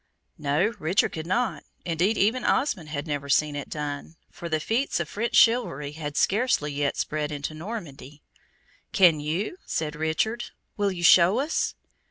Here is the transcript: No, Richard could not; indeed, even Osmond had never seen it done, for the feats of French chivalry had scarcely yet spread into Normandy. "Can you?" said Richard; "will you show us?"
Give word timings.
No, 0.39 0.73
Richard 0.79 1.11
could 1.11 1.27
not; 1.27 1.63
indeed, 1.85 2.17
even 2.17 2.43
Osmond 2.43 2.89
had 2.89 3.05
never 3.05 3.29
seen 3.29 3.55
it 3.55 3.69
done, 3.69 4.15
for 4.31 4.49
the 4.49 4.59
feats 4.59 4.99
of 4.99 5.07
French 5.07 5.35
chivalry 5.35 5.91
had 5.91 6.17
scarcely 6.17 6.73
yet 6.73 6.97
spread 6.97 7.31
into 7.31 7.53
Normandy. 7.53 8.23
"Can 8.93 9.19
you?" 9.19 9.57
said 9.63 9.95
Richard; 9.95 10.45
"will 10.75 10.91
you 10.91 11.03
show 11.03 11.37
us?" 11.39 11.75